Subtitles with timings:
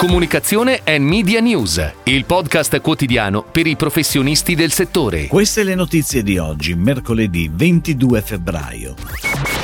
[0.00, 5.26] Comunicazione e Media News, il podcast quotidiano per i professionisti del settore.
[5.26, 8.94] Queste le notizie di oggi, mercoledì 22 febbraio.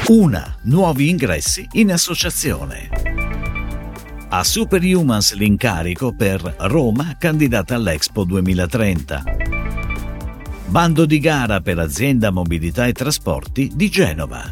[0.08, 0.56] 1.
[0.64, 2.90] Nuovi ingressi in associazione.
[4.28, 9.22] A Superhumans l'incarico per Roma candidata all'Expo 2030.
[10.66, 14.50] Bando di gara per azienda mobilità e trasporti di Genova.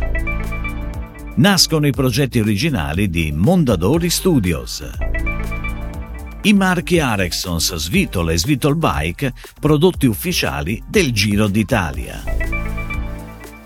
[1.34, 4.82] Nascono i progetti originali di Mondadori Studios.
[6.46, 12.22] I marchi Arexons, Svitol e Svitol Bike, prodotti ufficiali del Giro d'Italia.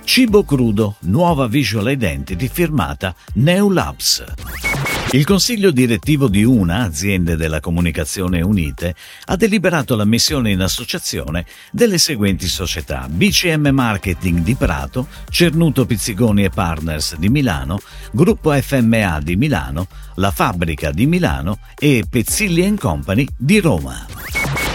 [0.04, 4.67] Cibo crudo, nuova visual identity firmata Neulabs.
[5.12, 8.94] Il consiglio direttivo di una, aziende della comunicazione unite,
[9.24, 16.44] ha deliberato la missione in associazione delle seguenti società: BCM Marketing di Prato, Cernuto Pizzigoni
[16.44, 17.80] e Partners di Milano,
[18.10, 24.04] Gruppo FMA di Milano, La Fabbrica di Milano e Pezzilli Company di Roma.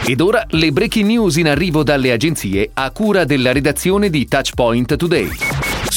[0.04, 4.96] Ed ora le breaking news in arrivo dalle agenzie a cura della redazione di Touchpoint
[4.96, 5.53] Today.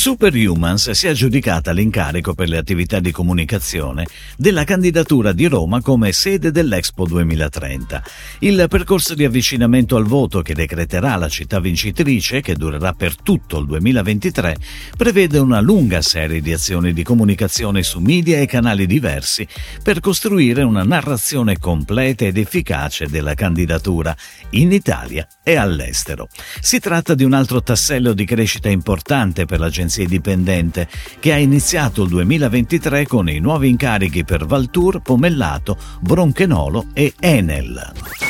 [0.06, 6.12] Superhumans si è aggiudicata l'incarico per le attività di comunicazione della candidatura di Roma come
[6.12, 8.04] sede dell'Expo 2030.
[8.38, 13.58] Il percorso di avvicinamento al voto che decreterà la città vincitrice, che durerà per tutto
[13.58, 14.56] il 2023,
[14.96, 19.44] prevede una lunga serie di azioni di comunicazione su media e canali diversi
[19.82, 24.16] per costruire una narrazione completa ed efficace della candidatura
[24.50, 26.28] in Italia e all'estero.
[26.60, 31.39] Si tratta di un altro tassello di crescita importante per l'agenzia agenzia indipendente che ha
[31.39, 38.25] iniziato il 2023 con i nuovi incarichi per Valtour, Pomellato, Bronchenolo e Enel.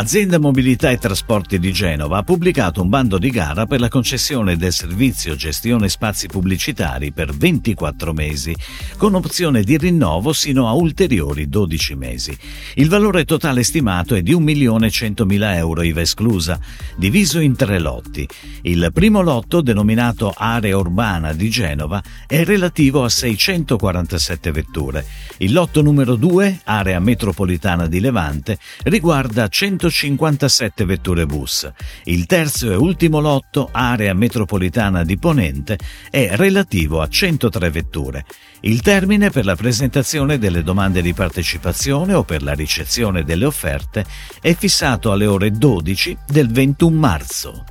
[0.00, 4.56] Azienda Mobilità e Trasporti di Genova ha pubblicato un bando di gara per la concessione
[4.56, 8.56] del servizio gestione spazi pubblicitari per 24 mesi,
[8.96, 12.34] con opzione di rinnovo sino a ulteriori 12 mesi.
[12.76, 16.58] Il valore totale stimato è di 1.100.000 euro IVA esclusa,
[16.96, 18.26] diviso in tre lotti.
[18.62, 25.04] Il primo lotto, denominato Area Urbana di Genova, è relativo a 647 vetture.
[25.40, 31.70] Il lotto numero 2, Area Metropolitana di Levante, riguarda 100 157 vetture bus.
[32.04, 35.78] Il terzo e ultimo lotto, area metropolitana di Ponente,
[36.10, 38.24] è relativo a 103 vetture.
[38.60, 44.04] Il termine per la presentazione delle domande di partecipazione o per la ricezione delle offerte
[44.40, 47.64] è fissato alle ore 12 del 21 marzo.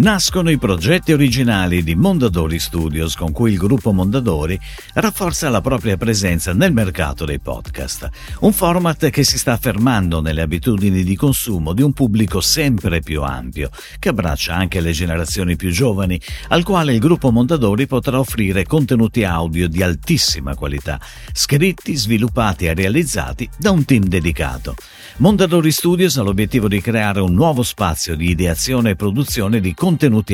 [0.00, 4.56] Nascono i progetti originali di Mondadori Studios con cui il gruppo Mondadori
[4.94, 8.08] rafforza la propria presenza nel mercato dei podcast,
[8.40, 13.24] un format che si sta affermando nelle abitudini di consumo di un pubblico sempre più
[13.24, 16.20] ampio, che abbraccia anche le generazioni più giovani,
[16.50, 21.00] al quale il gruppo Mondadori potrà offrire contenuti audio di altissima qualità,
[21.32, 24.76] scritti, sviluppati e realizzati da un team dedicato.
[25.16, 29.86] Mondadori Studios ha l'obiettivo di creare un nuovo spazio di ideazione e produzione di contenuti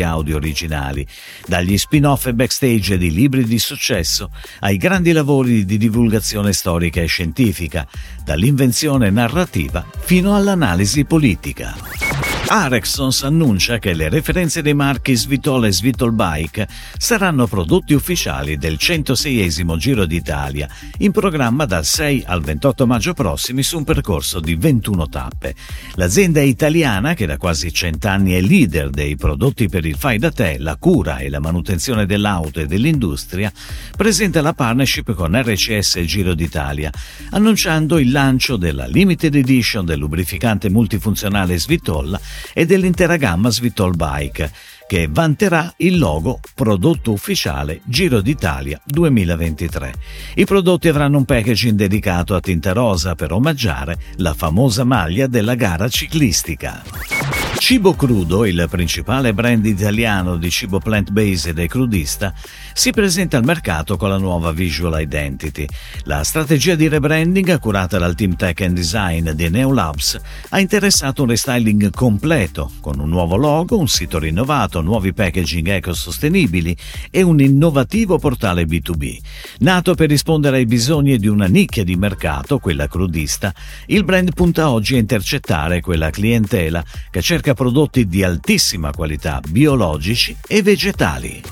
[0.02, 1.06] audio originali,
[1.46, 7.06] dagli spin-off e backstage di libri di successo ai grandi lavori di divulgazione storica e
[7.06, 7.86] scientifica,
[8.24, 12.13] dall'invenzione narrativa fino all'analisi politica.
[12.46, 16.68] Arexons annuncia che le referenze dei marchi Svitol e Svitol Bike
[16.98, 20.68] saranno prodotti ufficiali del 106esimo Giro d'Italia,
[20.98, 25.54] in programma dal 6 al 28 maggio prossimi su un percorso di 21 tappe.
[25.94, 30.56] L'azienda italiana, che da quasi cent'anni è leader dei prodotti per il fai da te,
[30.58, 33.50] la cura e la manutenzione dell'auto e dell'industria,
[33.96, 36.92] presenta la partnership con RCS Giro d'Italia,
[37.30, 42.20] annunciando il lancio della limited edition del lubrificante multifunzionale Svitol
[42.52, 44.50] e dell'intera gamma Svitol Bike,
[44.86, 49.94] che vanterà il logo Prodotto ufficiale Giro d'Italia 2023.
[50.36, 55.54] I prodotti avranno un packaging dedicato a tinta rosa per omaggiare la famosa maglia della
[55.54, 57.33] gara ciclistica.
[57.64, 62.34] Cibo Crudo, il principale brand italiano di cibo plant-based e crudista,
[62.74, 65.64] si presenta al mercato con la nuova visual identity.
[66.02, 70.20] La strategia di rebranding, curata dal team tech and design di Neolabs,
[70.50, 76.76] ha interessato un restyling completo, con un nuovo logo, un sito rinnovato, nuovi packaging ecosostenibili
[77.10, 79.16] e un innovativo portale B2B.
[79.60, 83.54] Nato per rispondere ai bisogni di una nicchia di mercato, quella crudista,
[83.86, 90.36] il brand punta oggi a intercettare quella clientela che cerca prodotti di altissima qualità biologici
[90.46, 91.42] e vegetali.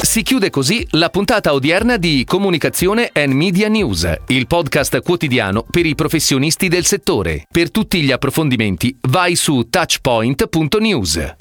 [0.00, 5.86] Si chiude così la puntata odierna di Comunicazione and Media News, il podcast quotidiano per
[5.86, 7.46] i professionisti del settore.
[7.50, 11.36] Per tutti gli approfondimenti vai su touchpoint.news.